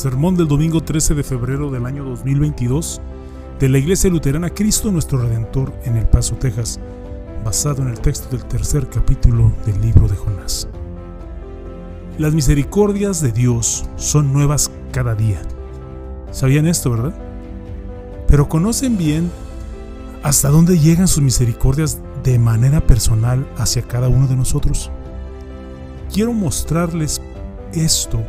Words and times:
Sermón 0.00 0.34
del 0.34 0.48
domingo 0.48 0.80
13 0.80 1.14
de 1.14 1.22
febrero 1.22 1.70
del 1.70 1.84
año 1.84 2.04
2022 2.04 3.02
de 3.58 3.68
la 3.68 3.76
Iglesia 3.76 4.08
Luterana 4.08 4.48
Cristo 4.48 4.90
nuestro 4.90 5.18
Redentor 5.18 5.74
en 5.84 5.98
El 5.98 6.06
Paso, 6.06 6.36
Texas, 6.36 6.80
basado 7.44 7.82
en 7.82 7.88
el 7.88 8.00
texto 8.00 8.34
del 8.34 8.46
tercer 8.46 8.88
capítulo 8.88 9.52
del 9.66 9.78
libro 9.82 10.08
de 10.08 10.16
Jonás. 10.16 10.68
Las 12.16 12.32
misericordias 12.32 13.20
de 13.20 13.30
Dios 13.30 13.84
son 13.96 14.32
nuevas 14.32 14.70
cada 14.90 15.14
día. 15.14 15.42
¿Sabían 16.30 16.66
esto, 16.66 16.92
verdad? 16.92 17.14
Pero 18.26 18.48
conocen 18.48 18.96
bien 18.96 19.30
hasta 20.22 20.48
dónde 20.48 20.78
llegan 20.78 21.08
sus 21.08 21.22
misericordias 21.22 22.00
de 22.24 22.38
manera 22.38 22.80
personal 22.80 23.46
hacia 23.58 23.82
cada 23.82 24.08
uno 24.08 24.26
de 24.28 24.36
nosotros. 24.36 24.90
Quiero 26.10 26.32
mostrarles 26.32 27.20
esto 27.74 28.24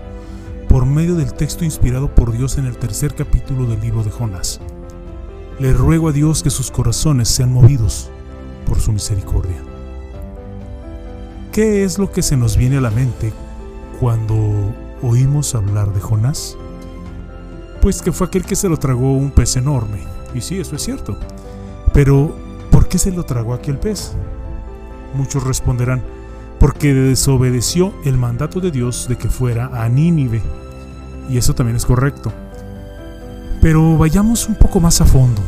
por 0.71 0.85
medio 0.85 1.15
del 1.15 1.33
texto 1.33 1.65
inspirado 1.65 2.15
por 2.15 2.31
Dios 2.31 2.57
en 2.57 2.65
el 2.65 2.77
tercer 2.77 3.13
capítulo 3.13 3.65
del 3.65 3.81
libro 3.81 4.05
de 4.05 4.09
Jonás. 4.09 4.61
Le 5.59 5.73
ruego 5.73 6.07
a 6.07 6.13
Dios 6.13 6.41
que 6.43 6.49
sus 6.49 6.71
corazones 6.71 7.27
sean 7.27 7.51
movidos 7.51 8.09
por 8.65 8.79
su 8.79 8.93
misericordia. 8.93 9.57
¿Qué 11.51 11.83
es 11.83 11.99
lo 11.99 12.09
que 12.09 12.21
se 12.21 12.37
nos 12.37 12.55
viene 12.55 12.77
a 12.77 12.81
la 12.81 12.89
mente 12.89 13.33
cuando 13.99 14.73
oímos 15.01 15.55
hablar 15.55 15.93
de 15.93 15.99
Jonás? 15.99 16.55
Pues 17.81 18.01
que 18.01 18.13
fue 18.13 18.27
aquel 18.27 18.45
que 18.45 18.55
se 18.55 18.69
lo 18.69 18.77
tragó 18.77 19.11
un 19.11 19.31
pez 19.31 19.57
enorme. 19.57 19.99
Y 20.33 20.39
sí, 20.39 20.57
eso 20.57 20.77
es 20.77 20.83
cierto. 20.83 21.17
Pero, 21.93 22.33
¿por 22.71 22.87
qué 22.87 22.97
se 22.97 23.11
lo 23.11 23.25
tragó 23.25 23.53
aquel 23.53 23.77
pez? 23.77 24.13
Muchos 25.15 25.43
responderán, 25.43 26.01
porque 26.61 26.93
desobedeció 26.93 27.91
el 28.05 28.19
mandato 28.19 28.59
de 28.59 28.69
Dios 28.69 29.07
de 29.09 29.17
que 29.17 29.29
fuera 29.29 29.71
a 29.73 29.89
Nínive 29.89 30.43
y 31.27 31.37
eso 31.37 31.55
también 31.55 31.75
es 31.75 31.87
correcto. 31.87 32.31
Pero 33.61 33.97
vayamos 33.97 34.47
un 34.47 34.53
poco 34.53 34.79
más 34.79 35.01
a 35.01 35.05
fondo. 35.05 35.41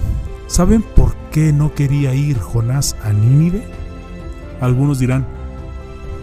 ¿Saben 0.48 0.82
por 0.82 1.16
qué 1.32 1.54
no 1.54 1.76
quería 1.76 2.16
ir 2.16 2.40
Jonás 2.40 2.96
a 3.04 3.14
Nínive? 3.14 3.64
Algunos 4.60 4.98
dirán, 4.98 5.28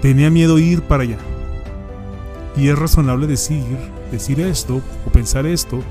tenía 0.03 0.29
miedo 0.29 0.59
ir 0.59 0.83
para 0.83 1.05
allá. 1.05 1.19
Y 2.57 2.67
es 2.67 2.77
razonable 2.77 3.29
decir, 3.29 3.63
decir 4.11 4.41
esto 4.41 4.83
o 5.07 5.11
pensar 5.13 5.47
esto 5.47 5.85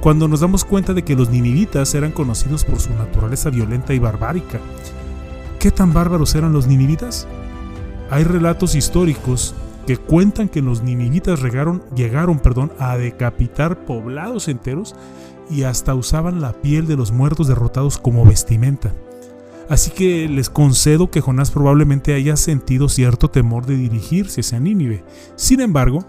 cuando 0.00 0.28
nos 0.28 0.40
damos 0.40 0.64
cuenta 0.64 0.94
de 0.94 1.02
que 1.02 1.16
los 1.16 1.28
ninivitas 1.28 1.92
eran 1.96 2.12
conocidos 2.12 2.64
por 2.64 2.78
su 2.78 2.90
naturaleza 2.90 3.50
violenta 3.50 3.94
y 3.94 3.98
barbárica. 3.98 4.60
¿Qué 5.58 5.72
tan 5.72 5.92
bárbaros 5.92 6.36
eran 6.36 6.52
los 6.52 6.68
ninivitas? 6.68 7.26
Hay 8.10 8.24
relatos 8.24 8.74
históricos 8.74 9.54
que 9.86 9.96
cuentan 9.96 10.48
que 10.48 10.62
los 10.62 10.82
ninivitas 10.82 11.42
llegaron, 11.42 11.82
llegaron 11.94 12.38
perdón, 12.38 12.72
a 12.78 12.96
decapitar 12.96 13.84
poblados 13.84 14.48
enteros 14.48 14.94
y 15.50 15.64
hasta 15.64 15.94
usaban 15.94 16.40
la 16.40 16.52
piel 16.52 16.86
de 16.86 16.96
los 16.96 17.12
muertos 17.12 17.48
derrotados 17.48 17.98
como 17.98 18.24
vestimenta. 18.24 18.92
Así 19.68 19.90
que 19.90 20.28
les 20.28 20.50
concedo 20.50 21.10
que 21.10 21.22
Jonás 21.22 21.50
probablemente 21.50 22.14
haya 22.14 22.36
sentido 22.36 22.88
cierto 22.88 23.30
temor 23.30 23.64
de 23.64 23.76
dirigirse 23.76 24.42
hacia 24.42 24.60
Nínive. 24.60 25.04
Sin 25.36 25.60
embargo, 25.60 26.04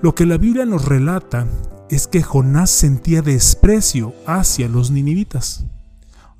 lo 0.00 0.14
que 0.14 0.26
la 0.26 0.36
Biblia 0.36 0.66
nos 0.66 0.84
relata 0.84 1.46
es 1.90 2.08
que 2.08 2.22
Jonás 2.22 2.70
sentía 2.70 3.22
desprecio 3.22 4.14
hacia 4.26 4.68
los 4.68 4.90
ninivitas. 4.90 5.64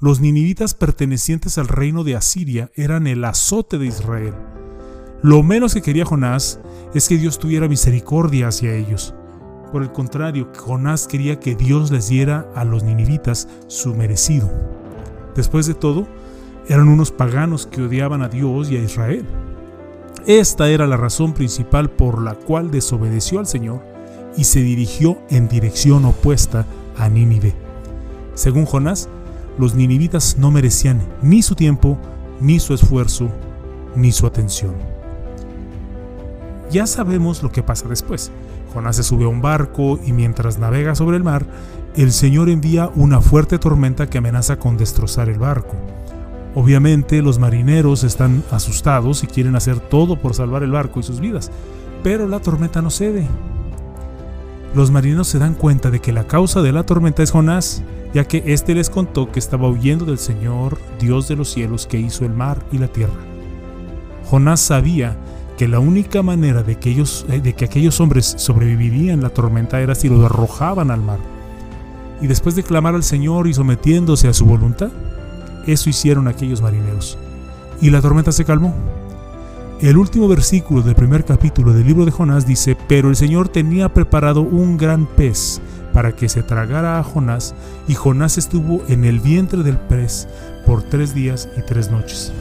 Los 0.01 0.21
ninivitas 0.21 0.75
pertenecientes 0.75 1.59
al 1.59 1.69
reino 1.69 2.03
de 2.03 2.17
Asiria 2.17 2.73
eran 2.75 3.07
el 3.07 3.25
azote 3.25 3.79
de 3.79 3.87
Israel 3.87 4.35
lo 5.23 5.43
menos 5.45 5.73
que 5.73 5.83
quería 5.83 6.05
Jonás 6.05 6.59
es 6.95 7.09
que 7.09 7.17
Dios 7.17 7.39
tuviera 7.39 7.69
misericordia 7.69 8.49
hacia 8.49 8.75
ellos. 8.75 9.15
Por 9.71 9.83
el 9.83 9.93
contrario, 9.93 10.49
Jonás 10.59 11.07
quería 11.07 11.39
que 11.39 11.55
Dios 11.55 11.93
les 11.93 12.09
diera 12.09 12.47
a 12.57 12.65
los 12.65 12.83
ninivitas 12.83 13.49
su 13.69 13.95
merecido. 13.95 14.51
Después 15.37 15.67
de 15.67 15.75
todo, 15.75 16.09
eran 16.69 16.89
unos 16.89 17.13
paganos 17.13 17.67
que 17.67 17.83
odiaban 17.83 18.23
a 18.23 18.29
Dios 18.29 18.71
y 18.71 18.77
a 18.77 18.83
Israel. 18.83 19.25
Esta 20.27 20.69
era 20.69 20.89
la 20.89 20.97
razón 20.97 21.35
principal 21.35 21.89
por 21.89 22.21
la 22.21 22.35
cual 22.35 22.71
desobedeció 22.71 23.39
al 23.39 23.47
Señor 23.47 23.81
y 24.37 24.45
se 24.45 24.61
dirigió 24.61 25.19
en 25.31 25.49
dirección 25.49 26.05
opuesta 26.05 26.67
a 26.99 27.09
Nínive. 27.09 27.55
Según 28.35 28.67
Jonás, 28.67 29.09
los 29.57 29.75
ninivitas 29.75 30.37
no 30.37 30.51
merecían 30.51 31.01
ni 31.23 31.43
su 31.43 31.55
tiempo, 31.55 31.97
ni 32.41 32.59
su 32.59 32.75
esfuerzo, 32.75 33.29
ni 33.95 34.11
su 34.11 34.27
atención. 34.27 34.92
Ya 36.73 36.87
sabemos 36.87 37.43
lo 37.43 37.53
que 37.53 37.63
pasa 37.63 37.87
después. 37.87 38.33
Jonás 38.73 38.97
se 38.97 39.03
sube 39.03 39.25
a 39.25 39.29
un 39.29 39.43
barco 39.43 40.01
y 40.05 40.13
mientras 40.13 40.59
navega 40.59 40.95
sobre 40.95 41.19
el 41.19 41.23
mar, 41.23 41.45
el 41.97 42.13
Señor 42.13 42.49
envía 42.49 42.91
una 42.95 43.21
fuerte 43.21 43.59
tormenta 43.59 44.09
que 44.09 44.17
amenaza 44.17 44.59
con 44.59 44.79
destrozar 44.79 45.29
el 45.29 45.39
barco. 45.39 45.77
Obviamente 46.55 47.21
los 47.21 47.39
marineros 47.39 48.05
están 48.05 48.43
asustados 48.51 49.23
y 49.23 49.27
quieren 49.27 49.55
hacer 49.55 49.81
todo 49.81 50.19
por 50.19 50.35
salvar 50.35 50.63
el 50.63 50.71
barco 50.73 51.01
y 51.01 51.03
sus 51.03 51.21
vidas, 51.21 51.51
pero 52.03 52.27
la 52.27 52.41
tormenta 52.41 52.81
no 52.81 52.89
cede. 52.89 53.27
Los 54.75 54.91
marineros 54.91 55.29
se 55.29 55.39
dan 55.39 55.53
cuenta 55.53 55.91
de 55.91 56.01
que 56.01 56.13
la 56.13 56.27
causa 56.27 56.63
de 56.63 56.73
la 56.73 56.85
tormenta 56.85 57.23
es 57.23 57.31
Jonás, 57.31 57.83
ya 58.15 58.25
que 58.25 58.43
éste 58.47 58.75
les 58.75 58.89
contó 58.89 59.31
que 59.31 59.39
estaba 59.39 59.69
huyendo 59.69 60.07
del 60.07 60.19
Señor, 60.19 60.79
Dios 60.99 61.29
de 61.29 61.37
los 61.37 61.51
cielos, 61.51 61.87
que 61.87 61.99
hizo 61.99 62.25
el 62.25 62.33
mar 62.33 62.65
y 62.73 62.79
la 62.79 62.89
tierra. 62.89 63.13
Jonás 64.31 64.61
sabía 64.61 65.19
que 65.57 65.69
la 65.69 65.81
única 65.81 66.23
manera 66.23 66.63
de 66.63 66.77
que, 66.77 66.91
ellos, 66.91 67.27
eh, 67.29 67.41
de 67.41 67.55
que 67.55 67.65
aquellos 67.65 68.01
hombres 68.01 68.35
sobrevivirían 68.37 69.23
la 69.23 69.31
tormenta 69.31 69.81
era 69.81 69.95
si 69.95 70.09
los 70.09 70.25
arrojaban 70.25 70.91
al 70.91 71.03
mar. 71.03 71.19
Y 72.21 72.27
después 72.27 72.55
de 72.55 72.63
clamar 72.63 72.95
al 72.95 73.03
Señor 73.03 73.47
y 73.47 73.55
sometiéndose 73.55 74.29
a 74.29 74.33
su 74.33 74.47
voluntad, 74.47 74.91
eso 75.67 75.91
hicieron 75.91 76.29
aquellos 76.29 76.63
marineros. 76.63 77.19
Y 77.81 77.91
la 77.91 78.01
tormenta 78.01 78.33
se 78.33 78.45
calmó. 78.45 78.75
El 79.81 79.97
último 79.97 80.29
versículo 80.29 80.83
del 80.83 80.95
primer 80.95 81.25
capítulo 81.25 81.73
del 81.73 81.87
libro 81.87 82.05
de 82.05 82.13
Jonás 82.13 82.47
dice, 82.47 82.77
pero 82.87 83.09
el 83.09 83.17
Señor 83.17 83.49
tenía 83.49 83.93
preparado 83.93 84.41
un 84.43 84.77
gran 84.77 85.07
pez 85.07 85.61
para 85.93 86.13
que 86.13 86.29
se 86.29 86.45
tragara 86.45 87.01
a 87.01 87.05
Jonás, 87.05 87.55
y 87.89 87.95
Jonás 87.95 88.39
estuvo 88.39 88.83
en 88.89 89.05
el 89.05 89.19
vientre 89.19 89.65
del 89.65 89.77
pez 89.77 90.29
por 90.67 90.83
tres 90.83 91.15
días 91.15 91.49
y 91.59 91.63
tres 91.63 91.91
noches. 91.91 92.33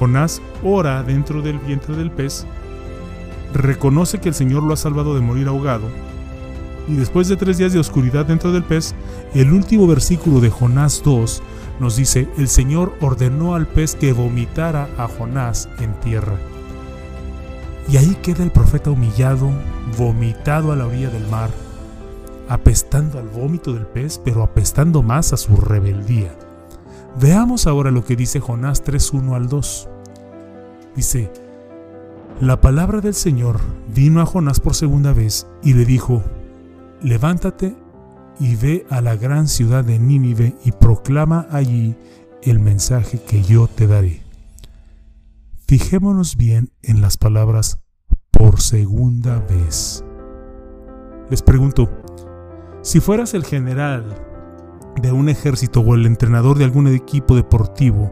Jonás 0.00 0.40
ora 0.64 1.02
dentro 1.02 1.42
del 1.42 1.58
vientre 1.58 1.94
del 1.94 2.10
pez, 2.10 2.46
reconoce 3.52 4.18
que 4.18 4.30
el 4.30 4.34
Señor 4.34 4.62
lo 4.62 4.72
ha 4.72 4.78
salvado 4.78 5.14
de 5.14 5.20
morir 5.20 5.46
ahogado, 5.46 5.84
y 6.88 6.94
después 6.94 7.28
de 7.28 7.36
tres 7.36 7.58
días 7.58 7.74
de 7.74 7.80
oscuridad 7.80 8.24
dentro 8.24 8.50
del 8.50 8.64
pez, 8.64 8.94
el 9.34 9.52
último 9.52 9.86
versículo 9.86 10.40
de 10.40 10.48
Jonás 10.48 11.02
2 11.04 11.42
nos 11.80 11.96
dice, 11.96 12.28
el 12.38 12.48
Señor 12.48 12.94
ordenó 13.02 13.54
al 13.54 13.66
pez 13.66 13.94
que 13.94 14.14
vomitara 14.14 14.88
a 14.96 15.06
Jonás 15.06 15.68
en 15.80 15.92
tierra. 16.00 16.36
Y 17.90 17.98
ahí 17.98 18.16
queda 18.22 18.42
el 18.42 18.52
profeta 18.52 18.90
humillado, 18.90 19.50
vomitado 19.98 20.72
a 20.72 20.76
la 20.76 20.86
orilla 20.86 21.10
del 21.10 21.28
mar, 21.28 21.50
apestando 22.48 23.18
al 23.18 23.28
vómito 23.28 23.74
del 23.74 23.86
pez, 23.86 24.18
pero 24.24 24.42
apestando 24.42 25.02
más 25.02 25.34
a 25.34 25.36
su 25.36 25.56
rebeldía. 25.56 26.34
Veamos 27.20 27.66
ahora 27.66 27.90
lo 27.90 28.04
que 28.04 28.16
dice 28.16 28.40
Jonás 28.40 28.82
3.1 28.84 29.34
al 29.34 29.48
2. 29.48 29.89
Dice, 30.96 31.30
la 32.40 32.60
palabra 32.60 33.00
del 33.00 33.14
Señor 33.14 33.60
vino 33.94 34.20
a 34.20 34.26
Jonás 34.26 34.60
por 34.60 34.74
segunda 34.74 35.12
vez 35.12 35.46
y 35.62 35.74
le 35.74 35.84
dijo, 35.84 36.22
levántate 37.02 37.76
y 38.38 38.56
ve 38.56 38.86
a 38.90 39.00
la 39.00 39.16
gran 39.16 39.46
ciudad 39.46 39.84
de 39.84 39.98
Nínive 39.98 40.54
y 40.64 40.72
proclama 40.72 41.46
allí 41.50 41.94
el 42.42 42.58
mensaje 42.58 43.22
que 43.22 43.42
yo 43.42 43.68
te 43.68 43.86
daré. 43.86 44.22
Fijémonos 45.66 46.36
bien 46.36 46.72
en 46.82 47.00
las 47.00 47.16
palabras 47.16 47.78
por 48.30 48.60
segunda 48.60 49.38
vez. 49.40 50.02
Les 51.28 51.42
pregunto, 51.42 51.90
si 52.82 53.00
fueras 53.00 53.34
el 53.34 53.44
general 53.44 54.16
de 55.00 55.12
un 55.12 55.28
ejército 55.28 55.80
o 55.80 55.94
el 55.94 56.06
entrenador 56.06 56.58
de 56.58 56.64
algún 56.64 56.88
equipo 56.88 57.36
deportivo, 57.36 58.10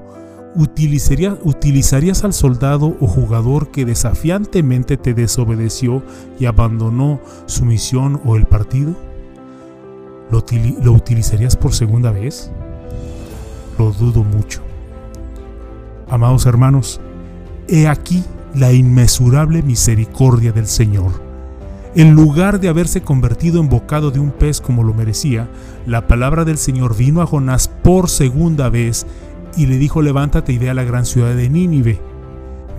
¿utilizarías 0.58 2.24
al 2.24 2.32
soldado 2.32 2.96
o 3.00 3.06
jugador 3.06 3.70
que 3.70 3.84
desafiantemente 3.84 4.96
te 4.96 5.14
desobedeció 5.14 6.02
y 6.38 6.46
abandonó 6.46 7.20
su 7.46 7.64
misión 7.64 8.20
o 8.24 8.36
el 8.36 8.46
partido? 8.46 8.96
¿Lo, 10.30 10.44
¿Lo 10.82 10.92
utilizarías 10.92 11.56
por 11.56 11.72
segunda 11.72 12.10
vez? 12.10 12.50
Lo 13.78 13.92
dudo 13.92 14.24
mucho. 14.24 14.60
Amados 16.10 16.46
hermanos, 16.46 17.00
he 17.68 17.86
aquí 17.86 18.24
la 18.54 18.72
inmesurable 18.72 19.62
misericordia 19.62 20.52
del 20.52 20.66
Señor 20.66 21.28
en 21.94 22.14
lugar 22.14 22.60
de 22.60 22.68
haberse 22.68 23.00
convertido 23.00 23.60
en 23.60 23.68
bocado 23.68 24.10
de 24.10 24.20
un 24.20 24.30
pez 24.30 24.60
como 24.60 24.84
lo 24.84 24.92
merecía, 24.92 25.48
la 25.86 26.06
palabra 26.06 26.44
del 26.44 26.58
Señor 26.58 26.96
vino 26.96 27.22
a 27.22 27.26
Jonás 27.26 27.68
por 27.68 28.10
segunda 28.10 28.68
vez 28.68 29.06
y 29.56 29.66
le 29.66 29.78
dijo 29.78 30.02
levántate 30.02 30.52
y 30.52 30.58
ve 30.58 30.70
a 30.70 30.74
la 30.74 30.84
gran 30.84 31.04
ciudad 31.04 31.34
de 31.34 31.48
Nínive. 31.48 32.00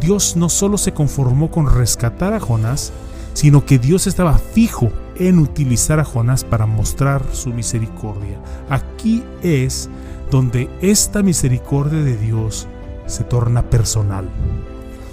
Dios 0.01 0.35
no 0.35 0.49
solo 0.49 0.77
se 0.77 0.93
conformó 0.93 1.51
con 1.51 1.73
rescatar 1.73 2.33
a 2.33 2.39
Jonás, 2.39 2.93
sino 3.33 3.65
que 3.65 3.79
Dios 3.79 4.07
estaba 4.07 4.37
fijo 4.37 4.91
en 5.17 5.39
utilizar 5.39 5.99
a 5.99 6.05
Jonás 6.05 6.43
para 6.43 6.65
mostrar 6.65 7.23
su 7.31 7.49
misericordia. 7.49 8.39
Aquí 8.69 9.23
es 9.43 9.89
donde 10.31 10.69
esta 10.81 11.21
misericordia 11.23 12.01
de 12.01 12.15
Dios 12.17 12.67
se 13.05 13.23
torna 13.23 13.63
personal. 13.63 14.29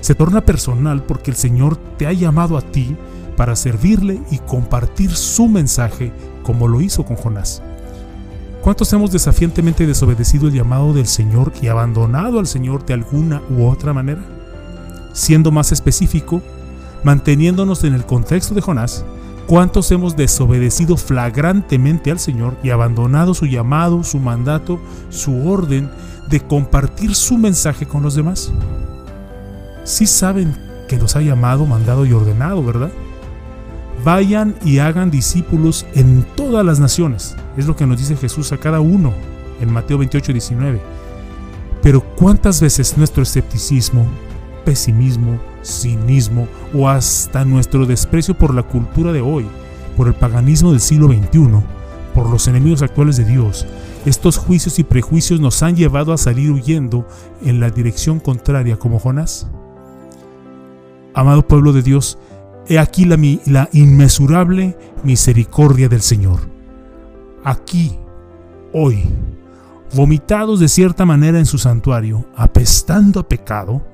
Se 0.00 0.14
torna 0.14 0.43
personal 0.43 1.02
porque 1.02 1.31
el 1.31 1.37
Señor 1.37 1.76
te 1.97 2.06
ha 2.06 2.12
llamado 2.12 2.56
a 2.56 2.62
ti 2.62 2.97
para 3.37 3.56
servirle 3.56 4.20
y 4.31 4.38
compartir 4.38 5.11
su 5.11 5.49
mensaje 5.49 6.12
como 6.43 6.69
lo 6.69 6.81
hizo 6.81 7.05
con 7.05 7.17
Jonás. 7.17 7.62
¿Cuántos 8.66 8.92
hemos 8.92 9.12
desafiantemente 9.12 9.86
desobedecido 9.86 10.48
el 10.48 10.54
llamado 10.54 10.92
del 10.92 11.06
Señor 11.06 11.52
y 11.62 11.68
abandonado 11.68 12.40
al 12.40 12.48
Señor 12.48 12.84
de 12.84 12.94
alguna 12.94 13.40
u 13.48 13.64
otra 13.68 13.92
manera? 13.92 14.20
Siendo 15.12 15.52
más 15.52 15.70
específico, 15.70 16.42
manteniéndonos 17.04 17.84
en 17.84 17.94
el 17.94 18.04
contexto 18.04 18.56
de 18.56 18.62
Jonás, 18.62 19.04
¿cuántos 19.46 19.92
hemos 19.92 20.16
desobedecido 20.16 20.96
flagrantemente 20.96 22.10
al 22.10 22.18
Señor 22.18 22.56
y 22.64 22.70
abandonado 22.70 23.34
su 23.34 23.46
llamado, 23.46 24.02
su 24.02 24.18
mandato, 24.18 24.80
su 25.10 25.48
orden 25.48 25.88
de 26.28 26.40
compartir 26.40 27.14
su 27.14 27.38
mensaje 27.38 27.86
con 27.86 28.02
los 28.02 28.16
demás? 28.16 28.52
Sí 29.84 30.08
saben 30.08 30.56
que 30.88 30.98
los 30.98 31.14
ha 31.14 31.20
llamado, 31.20 31.66
mandado 31.66 32.04
y 32.04 32.12
ordenado, 32.12 32.64
¿verdad? 32.64 32.90
Vayan 34.06 34.55
y 34.64 34.79
hagan 34.79 35.11
discípulos 35.11 35.85
en 35.97 36.25
todas 36.37 36.64
las 36.64 36.79
naciones. 36.79 37.35
Es 37.56 37.67
lo 37.67 37.75
que 37.75 37.88
nos 37.88 37.99
dice 37.99 38.14
Jesús 38.14 38.53
a 38.53 38.56
cada 38.56 38.79
uno 38.79 39.12
en 39.61 39.73
Mateo 39.73 39.99
28, 39.99 40.32
19. 40.32 40.81
Pero 41.82 42.03
¿cuántas 42.14 42.61
veces 42.61 42.97
nuestro 42.97 43.25
escepticismo, 43.25 44.06
pesimismo, 44.64 45.41
cinismo 45.64 46.47
o 46.73 46.88
hasta 46.88 47.44
nuestro 47.44 47.85
desprecio 47.85 48.38
por 48.38 48.55
la 48.55 48.62
cultura 48.62 49.12
de 49.12 49.23
hoy, 49.23 49.44
por 49.97 50.06
el 50.06 50.14
paganismo 50.14 50.70
del 50.70 50.81
siglo 50.81 51.09
XXI, 51.09 51.64
por 52.14 52.31
los 52.31 52.47
enemigos 52.47 52.82
actuales 52.82 53.17
de 53.17 53.25
Dios, 53.25 53.67
estos 54.05 54.38
juicios 54.38 54.79
y 54.79 54.85
prejuicios 54.85 55.41
nos 55.41 55.64
han 55.64 55.75
llevado 55.75 56.12
a 56.12 56.17
salir 56.17 56.52
huyendo 56.52 57.09
en 57.43 57.59
la 57.59 57.70
dirección 57.70 58.20
contraria 58.20 58.76
como 58.76 59.00
Jonás? 59.00 59.49
Amado 61.12 61.44
pueblo 61.44 61.73
de 61.73 61.82
Dios, 61.82 62.19
He 62.68 62.78
aquí 62.80 63.04
la, 63.04 63.68
inmesurable 63.72 64.76
misericordia 65.04 65.88
del 65.88 66.02
Señor. 66.02 66.40
Aquí, 67.44 67.96
hoy, 68.72 69.04
vomitados 69.94 70.58
de 70.58 70.68
cierta 70.68 71.04
manera 71.04 71.38
en 71.38 71.46
su 71.46 71.58
santuario, 71.58 72.26
apestando 72.34 73.20
a 73.20 73.28
pecado, 73.28 73.86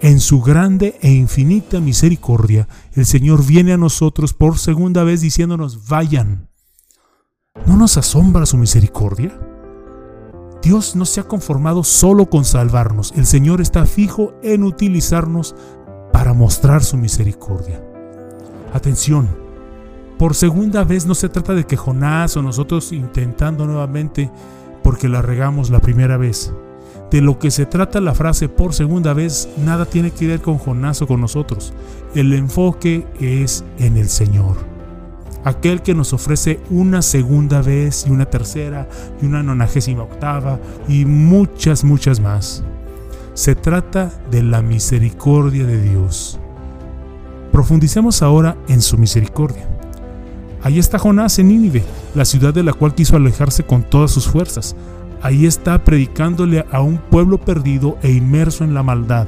en 0.00 0.20
su 0.20 0.42
grande 0.42 0.98
e 1.00 1.10
infinita 1.10 1.80
misericordia, 1.80 2.68
el 2.92 3.06
Señor 3.06 3.44
viene 3.44 3.72
a 3.72 3.78
nosotros 3.78 4.34
por 4.34 4.58
segunda 4.58 5.04
vez 5.04 5.22
diciéndonos, 5.22 5.88
vayan. 5.88 6.48
¿No 7.66 7.76
nos 7.76 7.96
asombra 7.96 8.44
su 8.44 8.58
misericordia? 8.58 9.40
Dios 10.62 10.94
no 10.94 11.06
se 11.06 11.20
ha 11.20 11.24
conformado 11.24 11.82
solo 11.82 12.28
con 12.28 12.44
salvarnos, 12.44 13.14
el 13.16 13.24
Señor 13.24 13.62
está 13.62 13.86
fijo 13.86 14.34
en 14.42 14.64
utilizarnos 14.64 15.56
para 16.12 16.34
mostrar 16.34 16.84
su 16.84 16.98
misericordia. 16.98 17.87
Atención, 18.72 19.28
por 20.18 20.34
segunda 20.34 20.84
vez 20.84 21.06
no 21.06 21.14
se 21.14 21.28
trata 21.28 21.54
de 21.54 21.64
que 21.64 21.76
Jonás 21.76 22.36
o 22.36 22.42
nosotros 22.42 22.92
intentando 22.92 23.66
nuevamente 23.66 24.30
porque 24.82 25.08
la 25.08 25.22
regamos 25.22 25.70
la 25.70 25.80
primera 25.80 26.16
vez. 26.16 26.52
De 27.10 27.20
lo 27.22 27.38
que 27.38 27.50
se 27.50 27.66
trata 27.66 28.00
la 28.00 28.14
frase 28.14 28.48
por 28.48 28.74
segunda 28.74 29.14
vez 29.14 29.48
nada 29.64 29.86
tiene 29.86 30.10
que 30.10 30.26
ver 30.26 30.42
con 30.42 30.58
Jonás 30.58 31.00
o 31.00 31.06
con 31.06 31.20
nosotros. 31.20 31.72
El 32.14 32.32
enfoque 32.32 33.06
es 33.20 33.64
en 33.78 33.96
el 33.96 34.08
Señor. 34.08 34.56
Aquel 35.44 35.82
que 35.82 35.94
nos 35.94 36.12
ofrece 36.12 36.60
una 36.68 37.00
segunda 37.00 37.62
vez 37.62 38.04
y 38.06 38.10
una 38.10 38.26
tercera 38.26 38.88
y 39.22 39.26
una 39.26 39.42
nonagésima 39.42 40.02
octava 40.02 40.58
y 40.88 41.04
muchas, 41.04 41.84
muchas 41.84 42.20
más. 42.20 42.64
Se 43.34 43.54
trata 43.54 44.10
de 44.30 44.42
la 44.42 44.62
misericordia 44.62 45.64
de 45.64 45.80
Dios. 45.80 46.40
Profundicemos 47.58 48.22
ahora 48.22 48.56
en 48.68 48.80
su 48.80 48.96
misericordia. 48.98 49.66
Ahí 50.62 50.78
está 50.78 50.96
Jonás 50.96 51.40
en 51.40 51.48
Nínive, 51.48 51.82
la 52.14 52.24
ciudad 52.24 52.54
de 52.54 52.62
la 52.62 52.72
cual 52.72 52.94
quiso 52.94 53.16
alejarse 53.16 53.64
con 53.64 53.82
todas 53.82 54.12
sus 54.12 54.28
fuerzas. 54.28 54.76
Ahí 55.22 55.44
está 55.44 55.82
predicándole 55.82 56.64
a 56.70 56.82
un 56.82 56.98
pueblo 56.98 57.36
perdido 57.38 57.98
e 58.00 58.12
inmerso 58.12 58.62
en 58.62 58.74
la 58.74 58.84
maldad, 58.84 59.26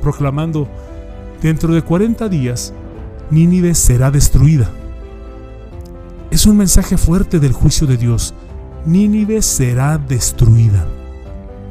proclamando, 0.00 0.68
dentro 1.42 1.74
de 1.74 1.82
40 1.82 2.28
días, 2.28 2.72
Nínive 3.32 3.74
será 3.74 4.12
destruida. 4.12 4.70
Es 6.30 6.46
un 6.46 6.58
mensaje 6.58 6.96
fuerte 6.96 7.40
del 7.40 7.54
juicio 7.54 7.88
de 7.88 7.96
Dios. 7.96 8.34
Nínive 8.86 9.42
será 9.42 9.98
destruida. 9.98 10.86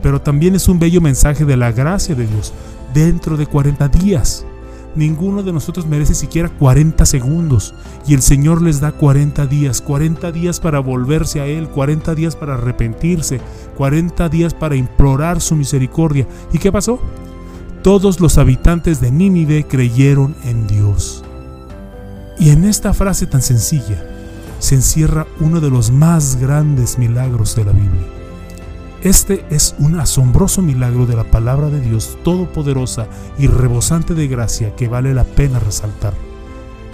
Pero 0.04 0.20
también 0.20 0.54
es 0.54 0.68
un 0.68 0.80
bello 0.80 1.00
mensaje 1.00 1.46
de 1.46 1.56
la 1.56 1.72
gracia 1.72 2.14
de 2.14 2.28
Dios. 2.28 2.52
Dentro 2.94 3.38
de 3.38 3.46
40 3.46 3.88
días 3.88 4.46
Ninguno 4.96 5.44
de 5.44 5.54
nosotros 5.54 5.86
merece 5.86 6.16
siquiera 6.16 6.50
40 6.50 7.06
segundos 7.06 7.76
y 8.08 8.14
el 8.14 8.22
Señor 8.22 8.62
les 8.62 8.80
da 8.80 8.92
40 8.92 9.46
días, 9.46 9.82
40 9.82 10.32
días 10.32 10.60
para 10.60 10.80
volverse 10.80 11.40
a 11.40 11.46
Él, 11.46 11.70
40 11.70 12.16
días 12.16 12.36
para 12.36 12.56
arrepentirse, 12.56 13.40
40 13.78 14.30
días 14.30 14.54
para 14.54 14.76
implorar 14.76 15.40
su 15.40 15.56
misericordia. 15.56 16.28
¿Y 16.52 16.58
qué 16.58 16.72
pasó? 16.72 17.00
Todos 17.84 18.20
los 18.20 18.38
habitantes 18.38 19.00
de 19.00 19.12
Nínive 19.12 19.68
creyeron 19.68 20.36
en 20.44 20.68
Dios. 20.68 21.24
Y 22.40 22.50
en 22.50 22.66
esta 22.66 22.94
frase 22.94 23.28
tan 23.28 23.42
sencilla 23.42 24.04
se 24.60 24.76
encierra 24.76 25.28
uno 25.40 25.60
de 25.62 25.70
los 25.70 25.92
más 25.92 26.38
grandes 26.38 26.98
milagros 26.98 27.56
de 27.56 27.66
la 27.66 27.72
Biblia. 27.72 28.17
Este 29.04 29.46
es 29.52 29.76
un 29.78 30.00
asombroso 30.00 30.64
milagro 30.64 31.06
de 31.06 31.16
la 31.16 31.24
palabra 31.24 31.70
de 31.70 31.80
Dios 31.80 32.18
todopoderosa 32.24 33.08
y 33.38 33.46
rebosante 33.46 34.16
de 34.16 34.28
gracia 34.28 34.76
que 34.76 34.88
vale 34.88 35.14
la 35.14 35.24
pena 35.24 35.60
resaltar. 35.60 36.14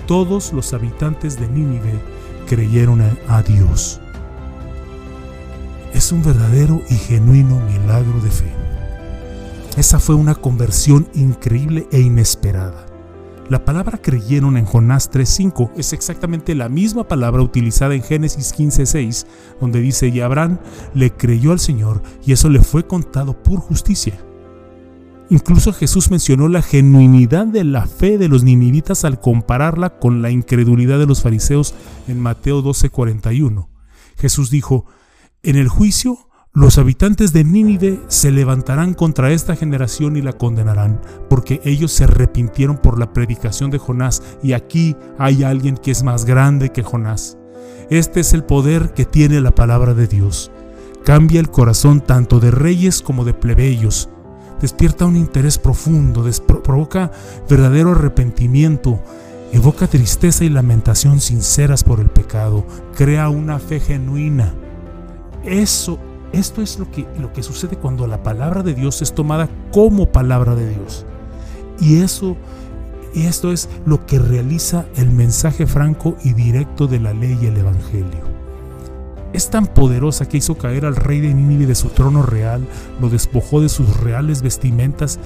Todos 0.06 0.52
los 0.52 0.74
habitantes 0.74 1.40
de 1.40 1.48
Nínive 1.48 1.94
creyeron 2.48 3.02
a 3.30 3.42
Dios. 3.42 4.02
Es 5.94 6.12
un 6.12 6.24
verdadero 6.24 6.82
y 6.90 6.96
genuino 6.96 7.62
milagro 7.62 8.20
de 8.20 8.32
fe. 8.32 8.52
Esa 9.78 10.00
fue 10.00 10.16
una 10.16 10.36
conversión 10.36 11.08
increíble 11.14 11.88
e 11.92 12.02
inesperada. 12.02 12.93
La 13.54 13.66
palabra 13.66 14.00
creyeron 14.02 14.58
en 14.58 14.66
Jonás 14.66 15.12
3.5 15.12 15.74
es 15.78 15.94
exactamente 15.94 16.56
la 16.56 16.70
misma 16.70 17.08
palabra 17.08 17.44
utilizada 17.44 17.94
en 17.94 18.02
Génesis 18.02 18.52
15.6, 18.52 19.28
donde 19.62 19.80
dice, 19.80 20.08
y 20.08 20.22
Abraham 20.22 20.58
le 20.96 21.12
creyó 21.12 21.52
al 21.52 21.60
Señor 21.60 22.02
y 22.26 22.32
eso 22.32 22.50
le 22.50 22.64
fue 22.64 22.88
contado 22.88 23.44
por 23.44 23.60
justicia. 23.60 24.18
Incluso 25.30 25.72
Jesús 25.72 26.10
mencionó 26.10 26.48
la 26.48 26.64
genuinidad 26.64 27.46
de 27.46 27.64
la 27.64 27.86
fe 27.86 28.18
de 28.18 28.28
los 28.28 28.44
ninivitas 28.44 29.06
al 29.06 29.20
compararla 29.20 30.00
con 30.00 30.24
la 30.24 30.32
incredulidad 30.32 30.98
de 30.98 31.06
los 31.06 31.22
fariseos 31.22 31.76
en 32.08 32.20
Mateo 32.20 32.64
12:41. 32.64 33.70
Jesús 34.18 34.50
dijo, 34.50 34.88
en 35.44 35.58
el 35.58 35.68
juicio 35.68 36.18
los 36.56 36.78
habitantes 36.78 37.34
de 37.34 37.44
Nínive 37.44 38.00
se 38.10 38.30
levantarán 38.30 38.94
contra 38.94 39.32
esta 39.32 39.56
generación 39.56 40.18
y 40.18 40.22
la 40.22 40.34
condenarán, 40.34 41.02
porque 41.28 41.60
ellos 41.64 41.92
se 41.92 42.04
arrepintieron 42.04 42.78
por 42.78 43.00
la 43.00 43.12
predicación 43.12 43.72
de 43.72 43.80
Jonás, 43.80 44.22
y 44.44 44.54
aquí 44.54 44.96
hay 45.18 45.44
alguien 45.44 45.78
que 45.78 45.90
es 45.90 46.04
más 46.04 46.26
grande 46.26 46.72
que 46.72 46.84
Jonás. 46.84 47.40
Este 47.90 48.20
es 48.20 48.34
el 48.34 48.44
poder 48.44 48.94
que 48.94 49.06
tiene 49.06 49.42
la 49.42 49.56
palabra 49.56 49.96
de 49.96 50.06
Dios. 50.06 50.52
Cambia 51.04 51.40
el 51.40 51.50
corazón 51.50 52.02
tanto 52.02 52.40
de 52.40 52.52
reyes 52.52 53.02
como 53.02 53.26
de 53.26 53.34
plebeyos. 53.34 54.10
Despierta 54.62 55.06
un 55.06 55.16
interés 55.16 55.58
profundo, 55.58 56.24
provoca 56.64 57.12
verdadero 57.50 57.94
arrepentimiento, 57.94 59.02
evoca 59.52 59.88
tristeza 59.88 60.46
y 60.46 60.50
lamentación 60.50 61.20
sinceras 61.20 61.84
por 61.84 62.00
el 62.00 62.10
pecado, 62.10 62.64
crea 62.96 63.30
una 63.30 63.58
fe 63.58 63.80
genuina. 63.80 64.54
Eso 65.44 66.00
esto 66.34 66.64
es 66.64 66.80
lo 66.80 66.90
que, 66.90 67.08
lo 67.20 67.32
que 67.32 67.44
sucede 67.44 67.78
cuando 67.78 68.08
la 68.08 68.24
palabra 68.24 68.64
de 68.64 68.74
Dios 68.74 69.02
es 69.04 69.14
tomada 69.14 69.48
como 69.72 70.12
palabra 70.12 70.56
de 70.56 70.68
Dios. 70.68 71.06
Y 71.80 72.02
eso, 72.02 72.36
esto 73.14 73.52
es 73.52 73.70
lo 73.86 74.06
que 74.08 74.18
realiza 74.18 74.86
el 74.96 75.12
mensaje 75.12 75.68
franco 75.68 76.18
y 76.24 76.34
directo 76.34 76.88
de 76.88 77.00
la 77.00 77.14
ley 77.14 77.38
y 77.40 77.46
el 77.46 77.58
Evangelio. 77.58 78.34
Es 79.32 79.52
tan 79.52 79.68
poderosa 79.68 80.28
que 80.28 80.38
hizo 80.38 80.58
caer 80.58 80.86
al 80.86 80.96
rey 80.96 81.22
de 81.22 81.34
Nínive 81.34 81.68
de 81.68 81.76
su 81.76 81.90
trono 81.90 82.24
real, 82.24 82.68
lo 83.00 83.10
despojó 83.10 83.62
de 83.62 83.70
sus 83.70 83.98
reales 83.98 84.42
vestimentas 84.42 85.20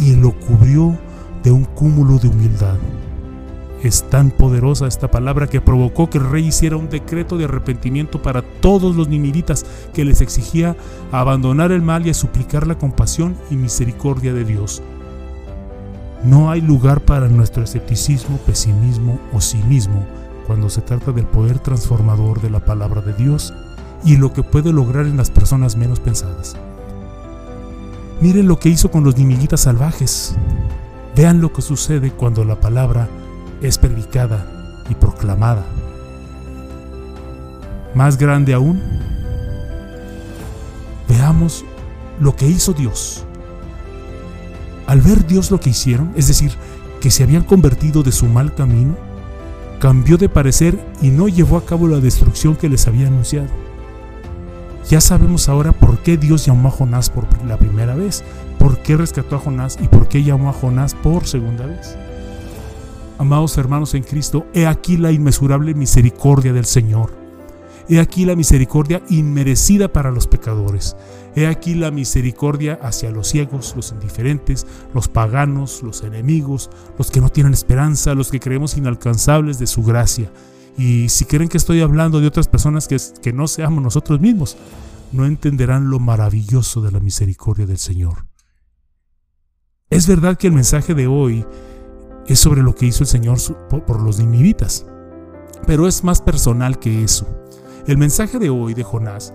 y 0.00 0.16
lo 0.16 0.32
cubrió 0.32 0.98
de 1.42 1.50
un 1.50 1.64
cúmulo 1.64 2.18
de 2.18 2.28
humildad. 2.28 2.76
Es 3.82 4.02
tan 4.10 4.32
poderosa 4.32 4.88
esta 4.88 5.08
palabra 5.08 5.46
que 5.46 5.60
provocó 5.60 6.10
que 6.10 6.18
el 6.18 6.28
rey 6.28 6.46
hiciera 6.46 6.76
un 6.76 6.88
decreto 6.88 7.38
de 7.38 7.44
arrepentimiento 7.44 8.20
para 8.20 8.42
todos 8.42 8.96
los 8.96 9.08
ninivitas 9.08 9.64
que 9.94 10.04
les 10.04 10.20
exigía 10.20 10.76
abandonar 11.12 11.70
el 11.70 11.82
mal 11.82 12.04
y 12.04 12.10
a 12.10 12.14
suplicar 12.14 12.66
la 12.66 12.76
compasión 12.76 13.36
y 13.50 13.54
misericordia 13.54 14.32
de 14.32 14.44
Dios. 14.44 14.82
No 16.24 16.50
hay 16.50 16.60
lugar 16.60 17.02
para 17.02 17.28
nuestro 17.28 17.62
escepticismo, 17.62 18.38
pesimismo 18.38 19.20
o 19.32 19.40
cinismo 19.40 20.04
cuando 20.48 20.68
se 20.70 20.80
trata 20.80 21.12
del 21.12 21.26
poder 21.26 21.60
transformador 21.60 22.40
de 22.40 22.50
la 22.50 22.64
palabra 22.64 23.00
de 23.00 23.12
Dios 23.12 23.54
y 24.04 24.16
lo 24.16 24.32
que 24.32 24.42
puede 24.42 24.72
lograr 24.72 25.06
en 25.06 25.16
las 25.16 25.30
personas 25.30 25.76
menos 25.76 26.00
pensadas. 26.00 26.56
Miren 28.20 28.48
lo 28.48 28.58
que 28.58 28.70
hizo 28.70 28.90
con 28.90 29.04
los 29.04 29.16
nimiguitas 29.16 29.60
salvajes. 29.60 30.34
Vean 31.14 31.40
lo 31.40 31.52
que 31.52 31.62
sucede 31.62 32.10
cuando 32.10 32.44
la 32.44 32.58
palabra 32.58 33.08
es 33.62 33.78
predicada 33.78 34.46
y 34.88 34.94
proclamada. 34.94 35.64
Más 37.94 38.18
grande 38.18 38.54
aún, 38.54 38.80
veamos 41.08 41.64
lo 42.20 42.36
que 42.36 42.46
hizo 42.46 42.72
Dios. 42.72 43.24
Al 44.86 45.00
ver 45.00 45.26
Dios 45.26 45.50
lo 45.50 45.60
que 45.60 45.70
hicieron, 45.70 46.12
es 46.16 46.28
decir, 46.28 46.52
que 47.00 47.10
se 47.10 47.22
habían 47.22 47.44
convertido 47.44 48.02
de 48.02 48.12
su 48.12 48.26
mal 48.26 48.54
camino, 48.54 48.96
cambió 49.80 50.16
de 50.16 50.28
parecer 50.28 50.78
y 51.00 51.10
no 51.10 51.28
llevó 51.28 51.56
a 51.56 51.64
cabo 51.64 51.86
la 51.86 52.00
destrucción 52.00 52.56
que 52.56 52.68
les 52.68 52.86
había 52.86 53.06
anunciado. 53.06 53.48
Ya 54.88 55.00
sabemos 55.00 55.48
ahora 55.48 55.72
por 55.72 55.98
qué 55.98 56.16
Dios 56.16 56.46
llamó 56.46 56.68
a 56.68 56.72
Jonás 56.72 57.10
por 57.10 57.26
la 57.44 57.58
primera 57.58 57.94
vez, 57.94 58.24
por 58.58 58.78
qué 58.78 58.96
rescató 58.96 59.36
a 59.36 59.38
Jonás 59.38 59.78
y 59.80 59.86
por 59.86 60.08
qué 60.08 60.22
llamó 60.22 60.48
a 60.48 60.54
Jonás 60.54 60.94
por 60.94 61.26
segunda 61.26 61.66
vez. 61.66 61.96
Amados 63.18 63.58
hermanos 63.58 63.94
en 63.94 64.04
Cristo, 64.04 64.46
he 64.54 64.68
aquí 64.68 64.96
la 64.96 65.10
inmesurable 65.10 65.74
misericordia 65.74 66.52
del 66.52 66.64
Señor. 66.64 67.12
He 67.88 67.98
aquí 67.98 68.24
la 68.24 68.36
misericordia 68.36 69.02
inmerecida 69.10 69.92
para 69.92 70.12
los 70.12 70.28
pecadores. 70.28 70.94
He 71.34 71.48
aquí 71.48 71.74
la 71.74 71.90
misericordia 71.90 72.78
hacia 72.80 73.10
los 73.10 73.26
ciegos, 73.26 73.74
los 73.74 73.90
indiferentes, 73.90 74.66
los 74.94 75.08
paganos, 75.08 75.82
los 75.82 76.02
enemigos, 76.02 76.70
los 76.96 77.10
que 77.10 77.20
no 77.20 77.28
tienen 77.28 77.54
esperanza, 77.54 78.14
los 78.14 78.30
que 78.30 78.38
creemos 78.38 78.76
inalcanzables 78.76 79.58
de 79.58 79.66
su 79.66 79.82
gracia. 79.82 80.30
Y 80.76 81.08
si 81.08 81.24
creen 81.24 81.48
que 81.48 81.56
estoy 81.56 81.80
hablando 81.80 82.20
de 82.20 82.28
otras 82.28 82.46
personas 82.46 82.86
que, 82.86 82.98
que 83.20 83.32
no 83.32 83.48
seamos 83.48 83.82
nosotros 83.82 84.20
mismos, 84.20 84.56
no 85.10 85.26
entenderán 85.26 85.90
lo 85.90 85.98
maravilloso 85.98 86.82
de 86.82 86.92
la 86.92 87.00
misericordia 87.00 87.66
del 87.66 87.78
Señor. 87.78 88.26
Es 89.90 90.06
verdad 90.06 90.36
que 90.36 90.46
el 90.46 90.52
mensaje 90.52 90.94
de 90.94 91.08
hoy 91.08 91.44
es 92.28 92.40
sobre 92.40 92.62
lo 92.62 92.74
que 92.74 92.86
hizo 92.86 93.04
el 93.04 93.08
Señor 93.08 93.38
por 93.86 94.00
los 94.00 94.18
ninivitas, 94.18 94.86
pero 95.66 95.86
es 95.86 96.04
más 96.04 96.20
personal 96.20 96.78
que 96.78 97.02
eso. 97.02 97.26
El 97.86 97.96
mensaje 97.98 98.38
de 98.38 98.50
hoy 98.50 98.74
de 98.74 98.84
Jonás 98.84 99.32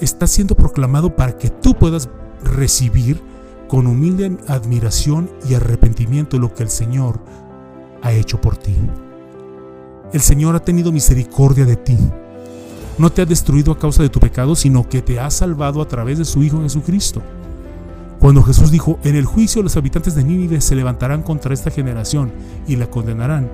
está 0.00 0.26
siendo 0.26 0.54
proclamado 0.54 1.16
para 1.16 1.38
que 1.38 1.48
tú 1.48 1.74
puedas 1.74 2.08
recibir 2.42 3.20
con 3.68 3.86
humilde 3.86 4.36
admiración 4.46 5.30
y 5.48 5.54
arrepentimiento 5.54 6.38
lo 6.38 6.52
que 6.52 6.62
el 6.62 6.70
Señor 6.70 7.20
ha 8.02 8.12
hecho 8.12 8.40
por 8.40 8.56
ti. 8.56 8.76
El 10.12 10.20
Señor 10.20 10.54
ha 10.54 10.60
tenido 10.60 10.92
misericordia 10.92 11.64
de 11.64 11.76
ti. 11.76 11.96
No 12.98 13.10
te 13.10 13.22
ha 13.22 13.26
destruido 13.26 13.72
a 13.72 13.78
causa 13.78 14.02
de 14.02 14.10
tu 14.10 14.20
pecado, 14.20 14.54
sino 14.54 14.88
que 14.88 15.02
te 15.02 15.18
ha 15.18 15.30
salvado 15.30 15.80
a 15.82 15.88
través 15.88 16.18
de 16.18 16.24
su 16.24 16.42
Hijo 16.42 16.62
Jesucristo. 16.62 17.22
Cuando 18.24 18.42
Jesús 18.42 18.70
dijo, 18.70 18.98
en 19.04 19.16
el 19.16 19.26
juicio 19.26 19.62
los 19.62 19.76
habitantes 19.76 20.14
de 20.14 20.24
Nínive 20.24 20.62
se 20.62 20.74
levantarán 20.74 21.22
contra 21.22 21.52
esta 21.52 21.70
generación 21.70 22.32
y 22.66 22.76
la 22.76 22.86
condenarán, 22.86 23.50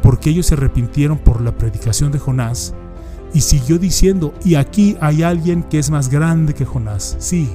porque 0.00 0.30
ellos 0.30 0.46
se 0.46 0.54
arrepintieron 0.54 1.18
por 1.18 1.42
la 1.42 1.52
predicación 1.52 2.10
de 2.10 2.18
Jonás, 2.18 2.72
y 3.34 3.42
siguió 3.42 3.78
diciendo, 3.78 4.32
y 4.46 4.54
aquí 4.54 4.96
hay 5.02 5.24
alguien 5.24 5.62
que 5.62 5.78
es 5.78 5.90
más 5.90 6.08
grande 6.08 6.54
que 6.54 6.64
Jonás. 6.64 7.16
Sí, 7.18 7.50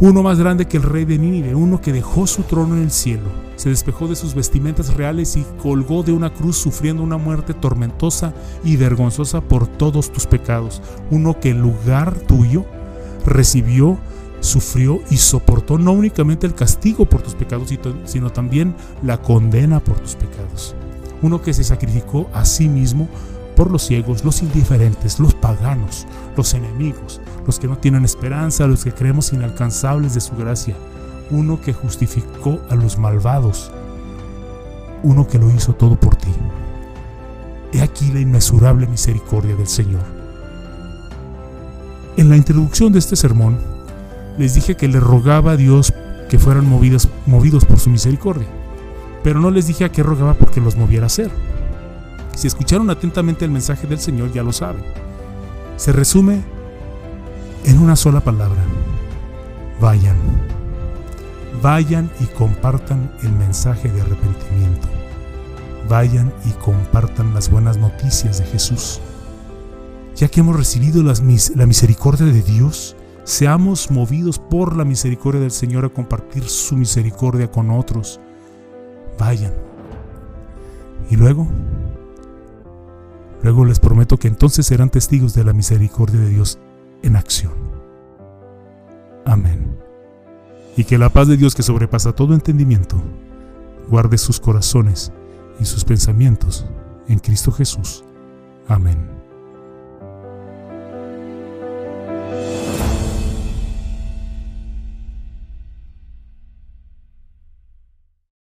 uno 0.00 0.24
más 0.24 0.40
grande 0.40 0.66
que 0.66 0.78
el 0.78 0.82
rey 0.82 1.04
de 1.04 1.16
Nínive, 1.16 1.54
uno 1.54 1.80
que 1.80 1.92
dejó 1.92 2.26
su 2.26 2.42
trono 2.42 2.74
en 2.74 2.82
el 2.82 2.90
cielo, 2.90 3.28
se 3.54 3.68
despejó 3.68 4.08
de 4.08 4.16
sus 4.16 4.34
vestimentas 4.34 4.92
reales 4.94 5.36
y 5.36 5.46
colgó 5.62 6.02
de 6.02 6.10
una 6.10 6.34
cruz 6.34 6.56
sufriendo 6.56 7.04
una 7.04 7.18
muerte 7.18 7.54
tormentosa 7.54 8.34
y 8.64 8.76
vergonzosa 8.76 9.40
por 9.40 9.68
todos 9.68 10.12
tus 10.12 10.26
pecados. 10.26 10.82
Uno 11.12 11.38
que 11.38 11.50
en 11.50 11.62
lugar 11.62 12.16
tuyo 12.18 12.64
recibió, 13.24 14.00
sufrió 14.42 15.00
y 15.08 15.16
soportó 15.16 15.78
no 15.78 15.92
únicamente 15.92 16.46
el 16.46 16.54
castigo 16.54 17.06
por 17.06 17.22
tus 17.22 17.34
pecados, 17.34 17.72
sino 18.04 18.30
también 18.30 18.74
la 19.02 19.22
condena 19.22 19.80
por 19.80 19.98
tus 20.00 20.16
pecados. 20.16 20.74
Uno 21.22 21.40
que 21.40 21.54
se 21.54 21.64
sacrificó 21.64 22.28
a 22.34 22.44
sí 22.44 22.68
mismo 22.68 23.08
por 23.56 23.70
los 23.70 23.82
ciegos, 23.82 24.24
los 24.24 24.42
indiferentes, 24.42 25.20
los 25.20 25.34
paganos, 25.34 26.06
los 26.36 26.52
enemigos, 26.54 27.20
los 27.46 27.58
que 27.58 27.68
no 27.68 27.78
tienen 27.78 28.04
esperanza, 28.04 28.66
los 28.66 28.84
que 28.84 28.92
creemos 28.92 29.32
inalcanzables 29.32 30.14
de 30.14 30.20
su 30.20 30.34
gracia, 30.36 30.74
uno 31.30 31.60
que 31.60 31.72
justificó 31.72 32.60
a 32.68 32.74
los 32.74 32.98
malvados, 32.98 33.70
uno 35.02 35.26
que 35.28 35.38
lo 35.38 35.50
hizo 35.50 35.74
todo 35.74 35.96
por 35.96 36.16
ti. 36.16 36.32
He 37.72 37.80
aquí 37.80 38.10
la 38.12 38.20
inmesurable 38.20 38.86
misericordia 38.86 39.54
del 39.54 39.68
Señor. 39.68 40.02
En 42.16 42.28
la 42.28 42.36
introducción 42.36 42.92
de 42.92 42.98
este 42.98 43.16
sermón, 43.16 43.71
les 44.38 44.54
dije 44.54 44.76
que 44.76 44.88
le 44.88 45.00
rogaba 45.00 45.52
a 45.52 45.56
Dios 45.56 45.92
que 46.28 46.38
fueran 46.38 46.68
movidos, 46.68 47.08
movidos 47.26 47.64
por 47.64 47.78
su 47.78 47.90
misericordia, 47.90 48.46
pero 49.22 49.40
no 49.40 49.50
les 49.50 49.66
dije 49.66 49.84
a 49.84 49.92
qué 49.92 50.02
rogaba 50.02 50.34
porque 50.34 50.60
los 50.60 50.76
moviera 50.76 51.04
a 51.04 51.06
hacer. 51.06 51.30
Si 52.34 52.46
escucharon 52.46 52.88
atentamente 52.90 53.44
el 53.44 53.50
mensaje 53.50 53.86
del 53.86 53.98
Señor, 53.98 54.32
ya 54.32 54.42
lo 54.42 54.52
saben. 54.52 54.82
Se 55.76 55.92
resume 55.92 56.42
en 57.64 57.78
una 57.78 57.96
sola 57.96 58.20
palabra. 58.20 58.62
Vayan. 59.80 60.16
Vayan 61.60 62.10
y 62.20 62.24
compartan 62.26 63.12
el 63.22 63.32
mensaje 63.32 63.90
de 63.90 64.00
arrepentimiento. 64.00 64.88
Vayan 65.88 66.32
y 66.46 66.52
compartan 66.52 67.34
las 67.34 67.50
buenas 67.50 67.76
noticias 67.76 68.38
de 68.38 68.46
Jesús. 68.46 69.00
Ya 70.16 70.28
que 70.28 70.40
hemos 70.40 70.56
recibido 70.56 71.02
la 71.02 71.66
misericordia 71.66 72.26
de 72.26 72.42
Dios, 72.42 72.96
seamos 73.24 73.90
movidos 73.90 74.38
por 74.38 74.76
la 74.76 74.84
misericordia 74.84 75.40
del 75.40 75.50
Señor 75.50 75.84
a 75.84 75.88
compartir 75.88 76.44
su 76.44 76.76
misericordia 76.76 77.50
con 77.50 77.70
otros. 77.70 78.20
Vayan. 79.18 79.52
Y 81.10 81.16
luego 81.16 81.46
Luego 83.42 83.64
les 83.64 83.80
prometo 83.80 84.18
que 84.18 84.28
entonces 84.28 84.66
serán 84.66 84.90
testigos 84.90 85.34
de 85.34 85.44
la 85.44 85.52
misericordia 85.52 86.20
de 86.20 86.28
Dios 86.28 86.58
en 87.02 87.16
acción. 87.16 87.52
Amén. 89.24 89.76
Y 90.76 90.84
que 90.84 90.96
la 90.96 91.10
paz 91.10 91.28
de 91.28 91.36
Dios 91.36 91.54
que 91.54 91.62
sobrepasa 91.62 92.12
todo 92.12 92.34
entendimiento, 92.34 93.02
guarde 93.88 94.16
sus 94.16 94.38
corazones 94.38 95.12
y 95.60 95.64
sus 95.64 95.84
pensamientos 95.84 96.66
en 97.08 97.18
Cristo 97.18 97.50
Jesús. 97.50 98.04
Amén. 98.68 99.21